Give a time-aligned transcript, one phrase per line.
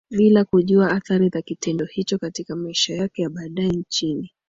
[0.09, 4.33] bila kujua athari za kitendo hicho katika maisha yake ya baadaye Nchini